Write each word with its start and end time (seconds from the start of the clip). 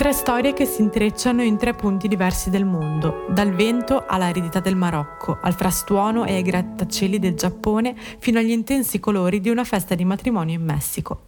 Tre 0.00 0.14
storie 0.14 0.54
che 0.54 0.64
si 0.64 0.80
intrecciano 0.80 1.42
in 1.42 1.58
tre 1.58 1.74
punti 1.74 2.08
diversi 2.08 2.48
del 2.48 2.64
mondo, 2.64 3.26
dal 3.28 3.52
vento 3.52 4.06
all'aridità 4.06 4.58
del 4.58 4.74
Marocco, 4.74 5.38
al 5.42 5.52
frastuono 5.52 6.24
e 6.24 6.36
ai 6.36 6.42
grattacieli 6.42 7.18
del 7.18 7.34
Giappone, 7.34 7.94
fino 8.18 8.38
agli 8.38 8.48
intensi 8.48 8.98
colori 8.98 9.42
di 9.42 9.50
una 9.50 9.62
festa 9.62 9.94
di 9.94 10.06
matrimonio 10.06 10.54
in 10.54 10.64
Messico. 10.64 11.26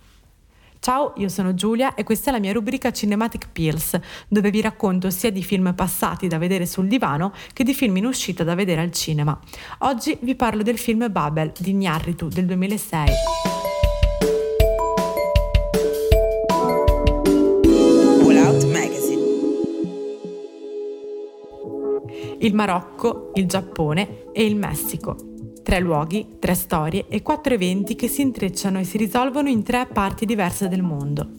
Ciao, 0.80 1.12
io 1.18 1.28
sono 1.28 1.52
Giulia 1.52 1.94
e 1.94 2.02
questa 2.02 2.30
è 2.30 2.32
la 2.32 2.40
mia 2.40 2.54
rubrica 2.54 2.90
Cinematic 2.90 3.50
Pills, 3.52 4.00
dove 4.26 4.50
vi 4.50 4.62
racconto 4.62 5.10
sia 5.10 5.30
di 5.30 5.42
film 5.42 5.74
passati 5.74 6.26
da 6.26 6.38
vedere 6.38 6.64
sul 6.64 6.88
divano 6.88 7.34
che 7.52 7.64
di 7.64 7.74
film 7.74 7.98
in 7.98 8.06
uscita 8.06 8.42
da 8.42 8.54
vedere 8.54 8.80
al 8.80 8.90
cinema. 8.90 9.38
Oggi 9.80 10.16
vi 10.22 10.34
parlo 10.34 10.62
del 10.62 10.78
film 10.78 11.12
Babel 11.12 11.52
di 11.58 11.74
Gnarritu 11.74 12.28
del 12.28 12.46
2006. 12.46 13.41
Il 22.42 22.54
Marocco, 22.54 23.30
il 23.34 23.46
Giappone 23.46 24.32
e 24.32 24.44
il 24.44 24.56
Messico. 24.56 25.31
Tre 25.62 25.78
luoghi, 25.78 26.26
tre 26.40 26.54
storie 26.54 27.06
e 27.08 27.22
quattro 27.22 27.54
eventi 27.54 27.94
che 27.94 28.08
si 28.08 28.20
intrecciano 28.20 28.80
e 28.80 28.84
si 28.84 28.98
risolvono 28.98 29.48
in 29.48 29.62
tre 29.62 29.86
parti 29.86 30.26
diverse 30.26 30.66
del 30.66 30.82
mondo. 30.82 31.30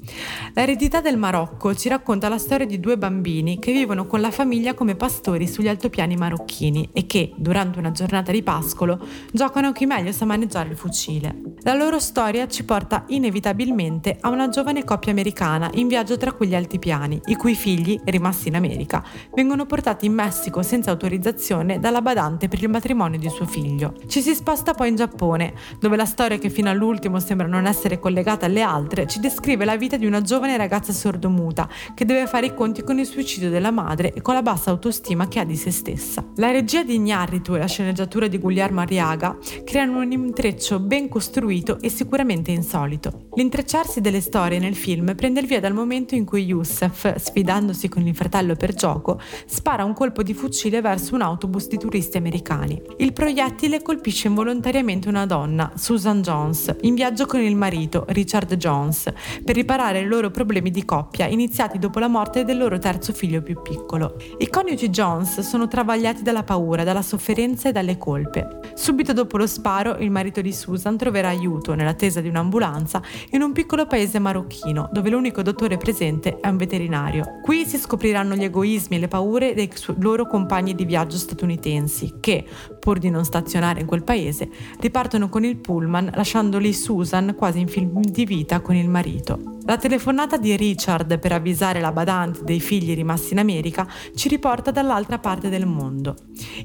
L'eredità 0.54 1.02
del 1.02 1.18
Marocco 1.18 1.76
ci 1.76 1.90
racconta 1.90 2.30
la 2.30 2.38
storia 2.38 2.66
di 2.66 2.80
due 2.80 2.98
bambini 2.98 3.60
che 3.60 3.74
vivono 3.74 4.08
con 4.08 4.22
la 4.22 4.32
famiglia 4.32 4.74
come 4.74 4.96
pastori 4.96 5.46
sugli 5.46 5.68
altopiani 5.68 6.16
marocchini 6.16 6.90
e 6.94 7.06
che, 7.06 7.34
durante 7.36 7.80
una 7.80 7.92
giornata 7.92 8.32
di 8.32 8.42
pascolo, 8.44 9.06
giocano 9.32 9.74
chi 9.74 9.86
meglio 9.86 10.14
sa 10.14 10.24
maneggiare 10.24 10.70
il 10.70 10.78
fucile. 10.78 11.42
La 11.64 11.74
loro 11.74 12.00
storia 12.00 12.48
ci 12.48 12.64
porta 12.64 13.04
inevitabilmente 13.08 14.18
a 14.22 14.30
una 14.30 14.48
giovane 14.48 14.86
coppia 14.86 15.12
americana 15.12 15.70
in 15.74 15.88
viaggio 15.88 16.18
tra 16.18 16.32
quegli 16.32 16.56
altipiani, 16.56 17.22
i 17.26 17.36
cui 17.36 17.56
figli, 17.56 18.00
rimasti 18.06 18.48
in 18.48 18.56
America, 18.56 19.04
vengono 19.34 19.66
portati 19.66 20.06
in 20.06 20.14
Messico 20.14 20.62
senza 20.62 20.92
autorizzazione 20.92 21.80
dalla 21.80 22.02
badante 22.02 22.48
per 22.48 22.62
il 22.62 22.70
matrimonio 22.70 23.20
di 23.20 23.30
suo 23.30 23.46
figlio. 23.46 23.94
Ci 24.14 24.22
si 24.22 24.36
sposta 24.36 24.76
poi 24.76 24.90
in 24.90 24.96
Giappone, 24.96 25.56
dove 25.80 25.96
la 25.96 26.06
storia 26.06 26.38
che 26.38 26.52
fino 26.52 26.70
all'ultimo 26.70 27.20
sembra 27.20 27.48
non 27.48 27.66
essere 27.66 27.98
collegata 27.98 28.46
alle 28.46 28.62
altre 28.62 29.08
ci 29.08 29.20
descrive 29.20 29.66
la 29.66 29.76
vita 29.76 29.98
di 29.98 30.06
una 30.06 30.22
giovane 30.22 30.56
ragazza 30.56 30.94
sordomuta 30.94 31.68
che 31.96 32.06
deve 32.06 32.28
fare 32.28 32.46
i 32.46 32.54
conti 32.54 32.84
con 32.84 33.00
il 33.00 33.08
suicidio 33.08 33.50
della 33.50 33.72
madre 33.72 34.14
e 34.14 34.22
con 34.22 34.36
la 34.36 34.44
bassa 34.44 34.70
autostima 34.70 35.28
che 35.28 35.40
ha 35.40 35.44
di 35.46 35.56
se 35.56 35.72
stessa. 35.72 36.24
La 36.36 36.52
regia 36.52 36.84
di 36.84 36.94
Ignarritu 36.94 37.56
e 37.56 37.58
la 37.58 37.66
sceneggiatura 37.66 38.28
di 38.28 38.38
Guglielmo 38.38 38.82
Arriaga 38.82 39.36
creano 39.64 39.98
un 39.98 40.12
intreccio 40.12 40.80
ben 40.80 41.10
costruito 41.10 41.80
e 41.82 41.90
sicuramente 41.90 42.52
insolito. 42.52 43.30
L'intrecciarsi 43.34 44.00
delle 44.00 44.22
storie 44.22 44.60
nel 44.60 44.76
film 44.76 45.16
prende 45.16 45.40
il 45.40 45.48
via 45.48 45.60
dal 45.60 45.74
momento 45.74 46.14
in 46.14 46.26
cui 46.26 46.44
Youssef, 46.44 47.16
sfidandosi 47.18 47.90
con 47.90 48.06
il 48.06 48.16
fratello 48.16 48.54
per 48.54 48.76
gioco, 48.76 49.20
spara 49.48 49.84
un 49.84 49.96
colpo 49.96 50.22
di 50.22 50.36
fucile 50.36 50.82
verso 50.82 51.16
un 51.16 51.22
autobus 51.22 51.68
di 51.68 51.80
turisti 51.80 52.18
americani. 52.18 52.80
Il 52.98 53.12
proiettile 53.12 53.82
colpisce 53.82 54.02
colpisce 54.04 54.28
involontariamente 54.28 55.08
una 55.08 55.26
donna, 55.26 55.72
Susan 55.76 56.22
Jones, 56.22 56.76
in 56.82 56.94
viaggio 56.94 57.26
con 57.26 57.40
il 57.40 57.56
marito, 57.56 58.04
Richard 58.10 58.54
Jones, 58.56 59.10
per 59.46 59.56
riparare 59.56 60.00
i 60.02 60.06
loro 60.06 60.30
problemi 60.30 60.72
di 60.72 60.84
coppia 60.84 61.26
iniziati 61.28 61.80
dopo 61.80 62.00
la 62.00 62.10
morte 62.10 62.44
del 62.44 62.58
loro 62.58 62.78
terzo 62.80 63.14
figlio 63.14 63.42
più 63.42 63.62
piccolo. 63.62 64.18
I 64.40 64.50
coniugi 64.50 64.90
Jones 64.90 65.40
sono 65.40 65.70
travagliati 65.70 66.22
dalla 66.22 66.44
paura, 66.44 66.84
dalla 66.84 67.02
sofferenza 67.02 67.70
e 67.70 67.72
dalle 67.72 67.98
colpe. 67.98 68.60
Subito 68.74 69.14
dopo 69.14 69.38
lo 69.38 69.48
sparo, 69.48 69.96
il 70.00 70.12
marito 70.12 70.42
di 70.42 70.52
Susan 70.52 70.98
troverà 70.98 71.30
aiuto, 71.30 71.74
nell'attesa 71.74 72.20
di 72.20 72.28
un'ambulanza, 72.28 73.02
in 73.30 73.42
un 73.42 73.54
piccolo 73.54 73.86
paese 73.86 74.20
marocchino, 74.20 74.90
dove 74.92 75.12
l'unico 75.12 75.42
dottore 75.42 75.78
presente 75.78 76.42
è 76.42 76.50
un 76.50 76.58
veterinario. 76.58 77.40
Qui 77.42 77.66
si 77.66 77.78
scopriranno 77.78 78.36
gli 78.36 78.44
egoismi 78.44 78.98
e 78.98 79.00
le 79.00 79.08
paure 79.08 79.54
dei 79.54 79.72
loro 80.00 80.28
compagni 80.28 80.76
di 80.76 80.84
viaggio 80.84 81.16
statunitensi, 81.16 82.16
che, 82.20 82.46
pur 82.84 83.00
di 83.00 83.10
non 83.10 83.24
stazionare 83.24 83.80
in 83.80 83.86
quel 83.86 84.04
paese, 84.04 84.50
ripartono 84.82 85.30
con 85.30 85.46
il 85.46 85.56
pullman 85.56 86.12
lasciando 86.16 86.58
lì 86.58 86.74
Susan 86.74 87.34
quasi 87.38 87.62
in 87.62 87.70
film 87.70 88.02
di 88.02 88.26
vita 88.26 88.60
con 88.60 88.76
il 88.76 88.90
marito. 88.90 89.40
La 89.64 89.78
telefonata 89.78 90.36
di 90.36 90.54
Richard 90.58 91.18
per 91.18 91.32
avvisare 91.32 91.80
la 91.80 91.94
badante 91.94 92.44
dei 92.44 92.60
figli 92.60 92.94
rimasti 92.94 93.32
in 93.32 93.40
America 93.40 93.88
ci 94.16 94.28
riporta 94.28 94.72
dall'altra 94.72 95.18
parte 95.18 95.48
del 95.48 95.66
mondo. 95.66 96.18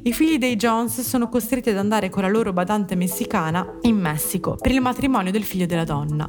I 0.02 0.12
figli 0.12 0.38
dei 0.38 0.56
Jones 0.56 1.02
sono 1.02 1.28
costretti 1.28 1.70
ad 1.70 1.76
andare 1.76 2.08
con 2.08 2.22
la 2.22 2.28
loro 2.28 2.52
badante 2.52 2.96
messicana 2.96 3.78
in 3.82 3.96
Messico 3.96 4.56
per 4.56 4.72
il 4.72 4.80
matrimonio 4.80 5.30
del 5.30 5.44
figlio 5.44 5.66
della 5.66 5.84
donna. 5.84 6.28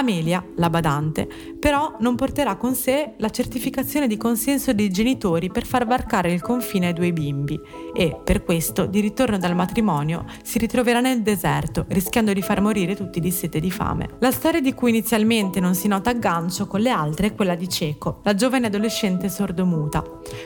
Amelia, 0.00 0.44
la 0.56 0.70
badante, 0.70 1.28
però 1.58 1.96
non 2.00 2.16
porterà 2.16 2.56
con 2.56 2.74
sé 2.74 3.14
la 3.18 3.30
certificazione 3.30 4.06
di 4.06 4.16
consenso 4.16 4.72
dei 4.72 4.90
genitori 4.90 5.50
per 5.50 5.66
far 5.66 5.86
varcare 5.86 6.32
il 6.32 6.40
confine 6.40 6.88
ai 6.88 6.92
due 6.92 7.12
bimbi 7.12 7.60
e, 7.94 8.18
per 8.22 8.42
questo, 8.42 8.86
di 8.86 9.00
ritorno 9.00 9.38
dal 9.38 9.54
matrimonio, 9.54 10.24
si 10.42 10.58
ritroverà 10.58 11.00
nel 11.00 11.22
deserto, 11.22 11.84
rischiando 11.88 12.32
di 12.32 12.42
far 12.42 12.60
morire 12.60 12.96
tutti 12.96 13.20
di 13.20 13.30
sete 13.30 13.58
e 13.58 13.60
di 13.60 13.70
fame. 13.70 14.08
La 14.20 14.30
storia 14.30 14.60
di 14.60 14.72
cui 14.72 14.90
inizialmente 14.90 15.60
non 15.60 15.74
si 15.74 15.86
nota 15.86 16.10
aggancio 16.10 16.66
con 16.66 16.80
le 16.80 16.90
altre 16.90 17.28
è 17.28 17.34
quella 17.34 17.54
di 17.54 17.68
Ceco, 17.68 18.20
la 18.24 18.34
giovane 18.34 18.66
adolescente 18.66 19.28
sordomuta. 19.28 20.02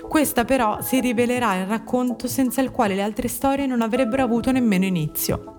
Questa 0.09 0.45
però 0.45 0.81
si 0.83 1.01
rivelerà 1.01 1.57
il 1.61 1.67
racconto 1.67 2.27
senza 2.27 2.61
il 2.61 2.71
quale 2.71 2.95
le 2.95 3.03
altre 3.03 3.29
storie 3.29 3.67
non 3.67 3.83
avrebbero 3.83 4.25
avuto 4.25 4.51
nemmeno 4.51 4.85
inizio. 4.85 5.54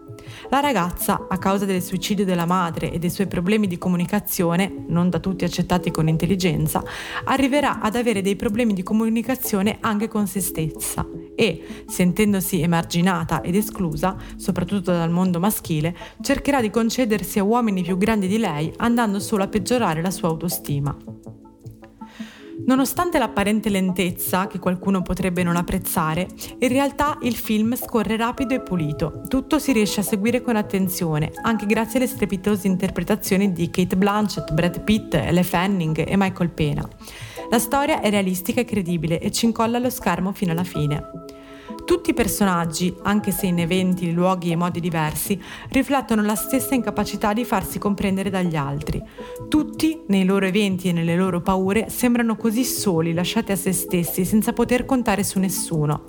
La 0.50 0.60
ragazza, 0.60 1.28
a 1.28 1.38
causa 1.38 1.66
del 1.66 1.82
suicidio 1.82 2.26
della 2.26 2.46
madre 2.46 2.92
e 2.92 3.00
dei 3.00 3.10
suoi 3.10 3.28
problemi 3.28 3.68
di 3.68 3.78
comunicazione, 3.78 4.86
non 4.88 5.10
da 5.10 5.20
tutti 5.20 5.44
accettati 5.44 5.92
con 5.92 6.08
intelligenza, 6.08 6.84
arriverà 7.24 7.80
ad 7.80 7.96
avere 7.96 8.22
dei 8.22 8.36
problemi 8.36 8.74
di 8.74 8.84
comunicazione 8.84 9.78
anche 9.80 10.08
con 10.08 10.28
se 10.28 10.42
stessa 10.42 11.06
e, 11.36 11.84
sentendosi 11.88 12.62
emarginata 12.62 13.42
ed 13.42 13.56
esclusa, 13.56 14.16
soprattutto 14.36 14.92
dal 14.92 15.12
mondo 15.12 15.40
maschile, 15.40 15.96
cercherà 16.22 16.62
di 16.62 16.70
concedersi 16.70 17.40
a 17.40 17.44
uomini 17.44 17.82
più 17.84 17.98
grandi 17.98 18.28
di 18.28 18.38
lei 18.38 18.72
andando 18.78 19.20
solo 19.20 19.44
a 19.44 19.48
peggiorare 19.48 20.02
la 20.02 20.12
sua 20.12 20.30
autostima. 20.30 20.96
Nonostante 22.66 23.20
l'apparente 23.20 23.70
lentezza, 23.70 24.48
che 24.48 24.60
qualcuno 24.60 25.02
potrebbe 25.02 25.44
non 25.44 25.56
apprezzare, 25.56 26.28
in 26.60 26.70
realtà 26.70 27.18
il 27.22 27.36
film 27.36 27.76
scorre 27.76 28.16
rapido 28.18 28.54
e 28.54 28.62
pulito. 28.62 29.22
Tutto 29.28 29.60
si 29.60 29.72
riesce 29.72 30.00
a 30.00 30.04
seguire 30.04 30.42
con 30.42 30.56
attenzione, 30.56 31.32
anche 31.42 31.66
grazie 31.66 32.00
alle 32.00 32.08
strepitose 32.08 32.68
interpretazioni 32.68 33.52
di 33.52 33.70
Kate 33.70 33.98
Blanchett, 33.98 34.52
Brad 34.52 34.82
Pitt, 34.82 35.14
Elle 35.14 35.44
Fanning 35.44 36.08
e 36.08 36.16
Michael 36.18 36.50
Pena. 36.50 36.88
La 37.50 37.60
storia 37.60 38.02
è 38.02 38.10
realistica 38.10 38.62
e 38.62 38.66
credibile 38.66 39.20
e 39.20 39.32
ci 39.32 39.46
incolla 39.46 39.78
allo 39.78 39.90
schermo 39.90 40.32
fino 40.32 40.52
alla 40.52 40.64
fine. 40.64 41.25
Tutti 41.86 42.10
i 42.10 42.14
personaggi, 42.16 42.96
anche 43.04 43.30
se 43.30 43.46
in 43.46 43.60
eventi, 43.60 44.12
luoghi 44.12 44.50
e 44.50 44.56
modi 44.56 44.80
diversi, 44.80 45.40
riflettono 45.70 46.24
la 46.24 46.34
stessa 46.34 46.74
incapacità 46.74 47.32
di 47.32 47.46
farsi 47.46 47.78
comprendere 47.78 48.32
dagli 48.32 48.56
altri. 48.56 49.00
Tutti, 49.48 50.02
nei 50.08 50.26
loro 50.26 50.48
eventi 50.48 50.90
e 50.90 50.94
nelle 50.94 51.16
loro 51.16 51.42
paure, 51.42 51.90
sembrano 51.90 52.38
così 52.38 52.64
soli, 52.64 53.14
lasciati 53.14 53.52
a 53.52 53.56
se 53.56 53.72
stessi, 53.72 54.26
senza 54.26 54.52
poter 54.52 54.86
contare 54.86 55.24
su 55.24 55.38
nessuno. 55.38 56.06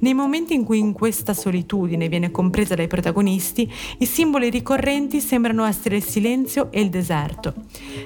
Nei 0.00 0.12
momenti 0.12 0.54
in 0.54 0.64
cui 0.64 0.78
in 0.80 0.92
questa 0.92 1.34
solitudine 1.34 2.08
viene 2.08 2.32
compresa 2.32 2.74
dai 2.74 2.88
protagonisti, 2.88 3.72
i 3.98 4.06
simboli 4.06 4.50
ricorrenti 4.50 5.20
sembrano 5.20 5.64
essere 5.64 5.96
il 5.96 6.04
silenzio 6.04 6.72
e 6.72 6.80
il 6.80 6.90
deserto. 6.90 7.54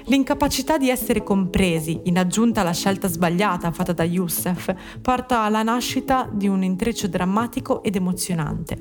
L'incapacità 0.04 0.76
di 0.76 0.90
essere 0.90 1.22
compresi, 1.22 1.98
in 2.04 2.18
aggiunta 2.18 2.60
alla 2.60 2.74
scelta 2.74 3.08
sbagliata 3.08 3.72
fatta 3.72 3.94
da 3.94 4.04
Youssef, 4.04 4.74
porta 5.00 5.40
alla 5.40 5.62
nascita 5.62 6.28
di 6.30 6.46
un 6.46 6.62
intreccio 6.62 7.04
drammatico 7.08 7.82
ed 7.82 7.96
emozionante. 7.96 8.78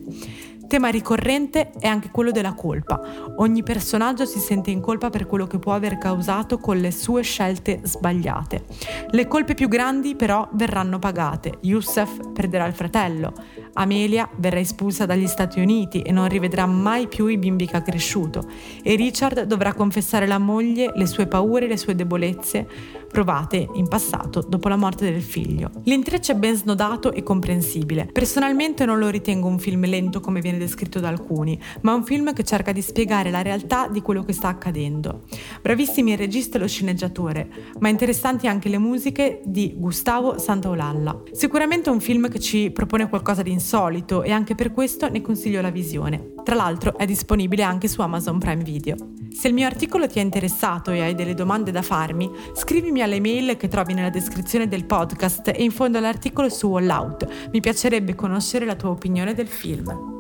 Tema 0.68 0.90
ricorrente 0.90 1.70
è 1.80 1.88
anche 1.88 2.10
quello 2.10 2.32
della 2.32 2.56
colpa. 2.56 3.00
Ogni 3.38 3.62
personaggio 3.62 4.26
si 4.26 4.40
sente 4.40 4.72
in 4.72 4.82
colpa 4.82 5.12
per 5.12 5.28
quello 5.28 5.46
che 5.46 5.60
può 5.60 5.74
aver 5.74 6.00
causato 6.00 6.58
con 6.58 6.78
le 6.80 6.92
sue 6.92 7.22
scelte 7.22 7.82
sbagliate. 7.84 8.66
Le 9.12 9.28
colpe 9.28 9.54
più 9.54 9.68
grandi 9.68 10.16
però 10.16 10.50
verranno 10.54 10.98
pagate. 10.98 11.60
Youssef 11.62 12.32
perderà 12.34 12.66
il 12.66 12.74
fratello, 12.74 13.34
Amelia 13.74 14.30
verrà 14.38 14.60
espulsa 14.60 15.06
dagli 15.06 15.28
Stati 15.28 15.60
Uniti 15.60 16.02
e 16.02 16.12
non 16.12 16.30
rivedrà 16.30 16.66
mai 16.66 17.08
più 17.08 17.28
i 17.28 17.38
bimbi 17.38 17.68
che 17.68 17.76
ha 17.76 17.82
cresciuto 17.82 18.50
e 18.82 18.96
Richard 18.96 19.44
dovrà 19.44 19.74
confessare 19.74 20.26
alla 20.26 20.38
moglie 20.38 20.94
le 20.96 21.06
sue 21.06 21.28
paure 21.28 21.66
e 21.66 21.68
le 21.68 21.78
sue 21.78 21.94
debolezze 21.94 22.68
provate 23.08 23.68
in 23.74 23.88
passato 23.88 24.46
dopo 24.48 24.68
la 24.68 24.76
morte 24.76 25.10
del 25.12 25.22
figlio. 25.22 25.70
L'intreccio 25.84 26.34
è 26.34 26.36
ben 26.36 26.56
snodato 26.56 27.12
e 27.12 27.24
comprensibile. 27.24 28.10
Personalmente 28.12 28.86
non 28.86 29.00
lo 29.00 29.10
ritengo 29.10 29.48
un 29.48 29.60
film 29.60 29.86
lento 29.86 30.20
come 30.20 30.42
viene 30.42 30.58
descritto 30.58 31.00
da 31.00 31.08
alcuni, 31.08 31.60
ma 31.82 31.94
un 31.94 32.04
film 32.04 32.34
che 32.34 32.44
cerca 32.44 32.72
di 32.72 32.82
spiegare 32.82 33.32
la 33.32 33.42
realtà 33.42 33.88
di 33.88 34.02
quello 34.02 34.24
che 34.24 34.34
sta 34.34 34.48
accadendo. 34.48 35.24
Bravissimi 35.62 36.12
il 36.12 36.18
regista 36.18 36.58
e 36.58 36.62
lo 36.62 36.68
sceneggiatore, 36.68 37.50
ma 37.80 37.90
interessanti 37.90 38.48
anche 38.48 38.70
le 38.70 38.78
musiche 38.78 39.42
di 39.46 39.74
Gustavo 39.78 40.38
Santaolalla. 40.38 41.24
Sicuramente 41.32 41.90
un 41.90 42.00
film 42.00 42.30
che 42.30 42.40
ci 42.40 42.72
propone 42.72 43.10
qualcosa 43.10 43.42
di 43.42 43.52
insolito 43.52 44.24
e 44.24 44.32
anche 44.32 44.56
per 44.56 44.72
questo 44.72 45.10
ne 45.10 45.22
consiglio 45.22 45.62
la 45.62 45.72
visione. 45.72 46.35
Tra 46.46 46.54
l'altro 46.54 46.96
è 46.96 47.08
disponibile 47.08 47.64
anche 47.64 47.88
su 47.88 48.02
Amazon 48.02 48.38
Prime 48.38 48.64
Video. 48.64 48.96
Se 49.32 49.48
il 49.48 49.56
mio 49.56 49.66
articolo 49.66 50.08
ti 50.08 50.20
è 50.20 50.22
interessato 50.22 50.92
e 50.92 51.02
hai 51.02 51.16
delle 51.16 51.34
domande 51.34 51.72
da 51.72 51.82
farmi, 51.82 52.30
scrivimi 52.54 53.02
alle 53.02 53.20
mail 53.20 53.58
che 53.58 53.68
trovi 53.68 53.96
nella 53.96 54.12
descrizione 54.12 54.68
del 54.68 54.86
podcast 54.86 55.48
e 55.48 55.64
in 55.64 55.72
fondo 55.72 55.98
all'articolo 55.98 56.48
su 56.50 56.72
All 56.76 56.88
Out. 56.88 57.50
Mi 57.52 57.62
piacerebbe 57.62 58.14
conoscere 58.14 58.64
la 58.64 58.76
tua 58.76 58.92
opinione 58.92 59.34
del 59.34 59.48
film. 59.48 60.15